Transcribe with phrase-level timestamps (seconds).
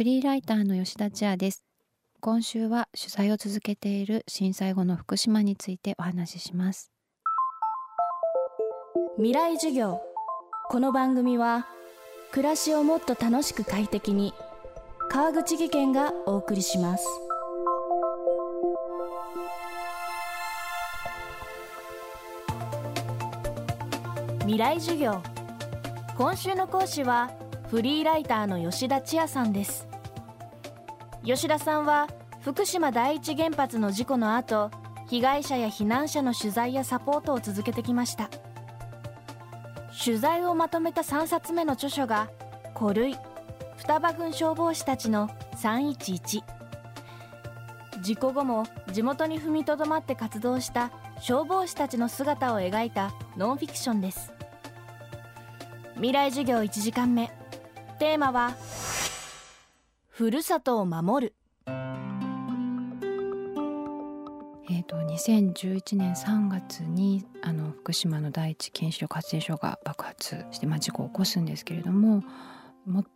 [0.00, 1.62] フリーライターの吉田千也です。
[2.22, 6.90] 今週は取材を続けている震災後の福島についてお話しします。
[9.18, 10.00] 未来授業。
[10.70, 11.66] この番組は
[12.32, 14.32] 暮らしをもっと楽しく快適に
[15.10, 17.06] 川口義賢がお送りします。
[24.44, 25.20] 未来授業。
[26.16, 27.30] 今週の講師は
[27.68, 29.89] フリーライターの吉田千也さんです。
[31.24, 32.08] 吉田さんは
[32.40, 34.70] 福島第一原発の事故の後
[35.08, 38.30] 被害者や避難者の取材やサポートを続けてきました。
[40.02, 42.30] 取材をまとめた3冊目の著書が
[42.78, 43.16] 「古類
[43.76, 46.42] 双葉郡消防士たちの311」
[48.00, 54.32] 事故後も地元に踏みとどまって活動した消防士たちの姿を描いたノンフィクションです。
[55.96, 57.30] 未来授業1時間目。
[57.98, 58.54] テーマは
[60.20, 61.34] ふるさとを守る
[61.64, 72.22] えーと、2011年3月にあの福島の第一原子力発電所が爆発して、まあ、事故を起こすんですけれども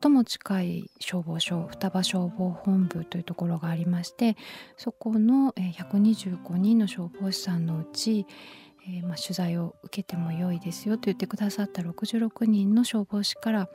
[0.00, 4.36] 最も近い消防署双葉消防本部というところがありまして
[4.76, 8.28] そこの125人の消防士さんのうち、
[8.86, 13.68] えー、まあ、取材を受けても良いですよと言ってくださった66人の消防士から、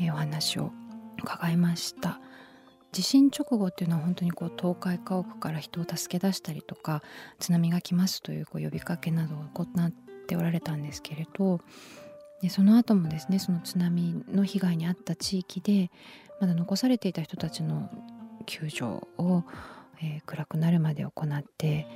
[0.00, 0.72] えー、お話を
[1.22, 2.20] 伺いました。
[2.96, 7.02] 地震直後っていうのは本当にこう倒壊家屋から人を助け出したりとか
[7.38, 9.92] 津波が来ますというこう呼びかけなどを行っ
[10.26, 11.60] ておられたんですけれど
[12.40, 15.90] でその後もですねその津波の被害に遭った地域で
[16.40, 17.90] まだ残されていた人たちの
[18.46, 18.84] 救助
[19.18, 19.44] を、
[20.02, 21.86] えー、暗くなるまで行って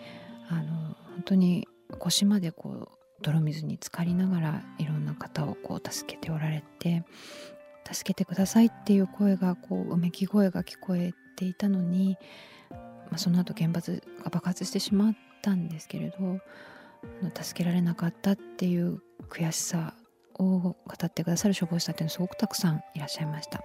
[0.51, 1.67] あの本当に
[1.99, 2.89] 腰までこう
[3.23, 7.05] 泥水に浸かりながらいろんな方をこう助けておられて
[7.91, 12.17] 助けてくださいっていう声がこううめき声が聞こえていたのに、
[12.71, 12.79] ま
[13.15, 16.41] あ、その後原発が爆発してしまったんですけれど
[17.41, 19.95] 助けられなかったっていう悔しさ
[20.39, 23.63] を語ってくださる消防士さんっていうのはすごくたくさんいらっしゃいました。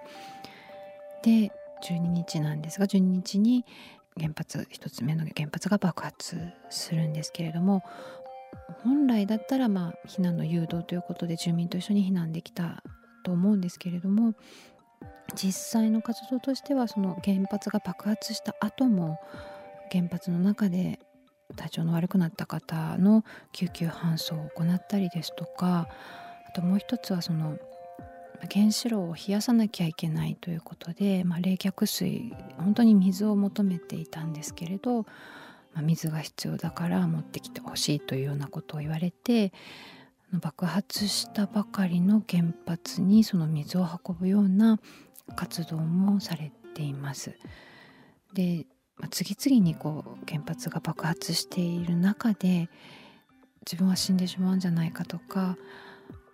[1.22, 1.50] で
[1.82, 3.64] 12日なんですが12日に
[4.18, 6.38] 原発1つ目の原発が爆発
[6.70, 7.82] するんですけれども
[8.82, 12.82] 本来だったらまあ避難の誘導ということで住民と一緒に避難できた
[13.26, 14.34] と思うんですけれども
[15.34, 19.18] 実際の活動としてはその原発が爆発した後も
[19.90, 21.00] 原発の中で
[21.56, 25.88] 体調の悪くなった方の救急搬送を行ったりですとか
[26.48, 27.58] あともう一つはその
[28.52, 35.02] 原子炉を冷やさなきゃいけないということで、まあ、冷却水本当に水を求めていたんですけれど、
[35.72, 39.52] まあ、水が必要だから持ってきてほしいというようなことを言われて
[40.32, 44.78] 爆発したばかりの原発にその水を運ぶような
[45.34, 47.36] 活動もされています。
[48.34, 48.66] で
[49.10, 52.68] 次々にこう原発が爆発している中で
[53.60, 55.56] 自分は死んでしまうんじゃないかとか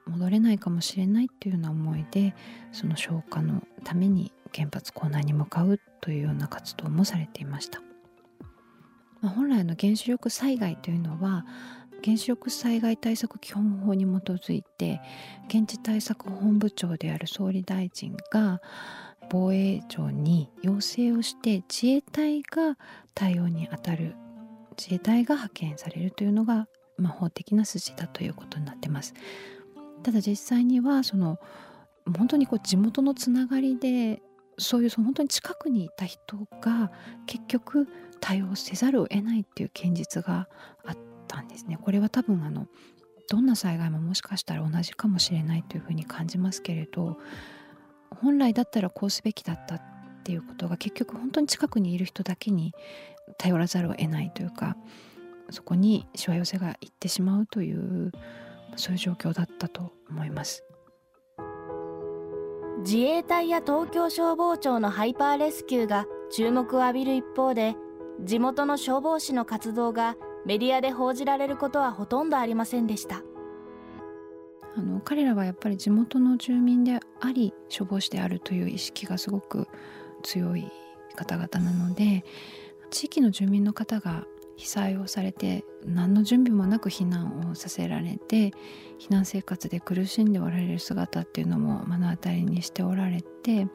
[0.06, 2.34] 戻れないかもしれないっていうような思いで
[2.72, 7.81] その消火のために原発構内に向かうというような活動もされていました。
[9.20, 11.47] まあ、本来の原子力災害というのは
[12.04, 15.00] 原子力災害対策基本法に基づいて
[15.48, 18.60] 現地対策本部長である総理大臣が
[19.30, 22.76] 防衛庁に要請をして自衛隊が
[23.14, 24.14] 対応に当たる
[24.76, 26.66] 自衛隊が派遣されるというのが、
[26.98, 29.14] まあ、法的な筋だということになってます。
[30.02, 31.38] ただ実際にはその
[32.16, 34.20] 本当にこう地元のつながりで
[34.58, 36.90] そういうその本当に近くにいた人が
[37.26, 37.88] 結局
[38.20, 40.48] 対応せざるを得ないっていう現実が
[40.84, 40.96] あっ
[41.32, 41.78] たんですね。
[41.81, 42.66] これは多分あの
[43.28, 47.16] どんな災害ももしかしたら同じかもしれないというふうに感じますけれど
[48.20, 49.82] 本来だったらこうすべきだったっ
[50.25, 52.75] ていうことが結局本当に近くにいる人だけに
[53.38, 54.76] 頼らざるを得ないというか
[55.50, 58.12] そこにしわ寄せがいってしまうという
[58.76, 60.64] そういう状況だったと思います
[62.84, 67.76] 自衛隊や東京消防庁のハイパーレスキューが注目を浴びる一方で
[68.20, 73.23] 地元の消防士の活動がメディアで報じられることはほとんどありませんでした。
[74.75, 79.69] あの彼らはやっぱり地元の住民であり消防士であるという意識がすごく
[80.23, 80.67] 強い
[81.15, 82.25] 方々なので
[82.91, 88.53] 地域の住民の方が被災をされて何の準備もなく避難をさせられて
[88.99, 93.67] 避難生活で苦しんでおられる姿っていうのも目の当たりにしておられて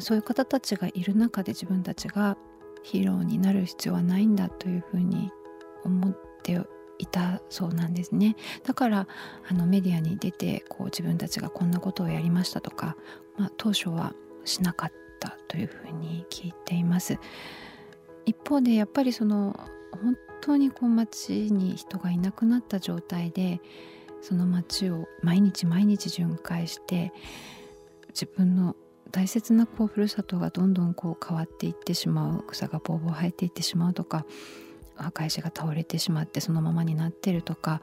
[0.00, 2.36] そういう方たちがいる中で自分たちが
[2.82, 5.30] ヒーローになる必要はないんだというふうに
[5.86, 6.60] 思って
[6.98, 8.36] いたそうなんですね。
[8.64, 9.08] だから
[9.48, 12.96] あのメディアに出てこう自分たちがこんなことをやりましたとか、
[13.36, 17.18] まあ、当初はしなかったというふうに聞いています。
[18.24, 19.58] 一方でやっぱりその
[19.92, 23.60] 本当にこう街に人がいなくなった状態で
[24.20, 27.12] その街を毎日毎日巡回して
[28.08, 28.74] 自分の
[29.12, 34.26] 大切なこうふるさとがどんどんこう変わっていってしまう草がぼうぼう生えていってしまうとか
[34.96, 37.80] 墓石が倒れてしまってそのままになってるとか、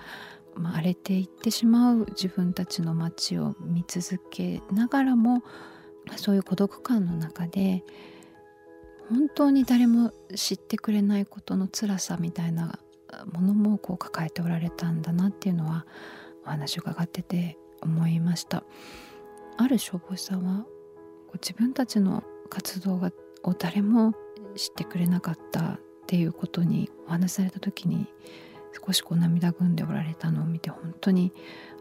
[0.55, 5.43] まあ、荒れていってしまう自分たちの街を見続けながらも
[6.05, 7.83] まそういう孤独感の中で
[9.09, 12.79] 本当に誰も知ってくれないことの辛さみたいな
[13.31, 15.85] ものもこう抱えておられたんだなっていうのは
[16.45, 18.63] お話を伺ってて思いました。
[19.57, 20.65] ある消防士さんは
[21.33, 23.11] 自分たちの活動が
[23.43, 24.13] を誰も
[24.55, 28.07] 知ってくれなかったっていうことにお話しされた時に
[28.85, 31.31] 少しこう涙ぐんでおられたのを見て本当に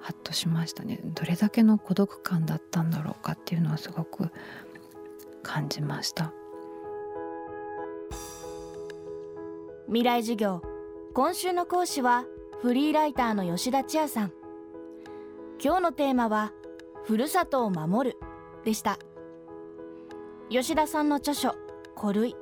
[0.01, 1.01] ハッとしましたね。
[1.03, 4.31] どれだけの孤独感だったんだろうかっていうのはすごく
[5.43, 6.33] 感じました。
[9.87, 10.63] 未来授業
[11.15, 12.25] 今週の講師は
[12.61, 14.33] フリーライターの吉田千也さん。
[15.63, 16.53] 今日のテーマは
[17.05, 18.19] ふるさとを守る
[18.65, 18.99] でした。
[20.49, 21.55] 吉田さんの著書
[21.99, 22.37] 古類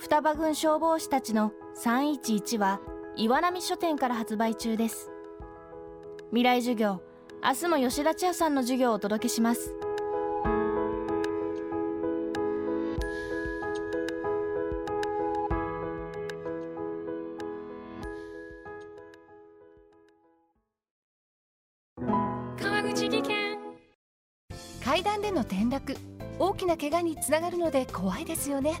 [0.00, 2.80] 双葉郡消防士たちの311は
[3.16, 5.10] 岩波書店から発売中です。
[6.30, 7.02] 未来授業
[7.44, 9.74] 明日も吉田千也さんの授業をお届けします。
[22.58, 23.58] 川口技研。
[24.82, 25.94] 階段での転落
[26.38, 28.80] 大きな怪我につながるので怖いですよね